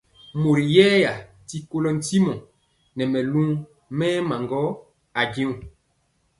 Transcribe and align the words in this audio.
Mori 0.41 0.63
yɛɛya 0.75 1.13
ti 1.47 1.57
kolɔ 1.69 1.89
ntimɔ 1.97 2.33
nɛ 2.95 3.03
mɛlu 3.13 3.41
mɛɛma 3.97 4.35
gɔ 4.49 4.61
ajeŋg. 5.19 5.57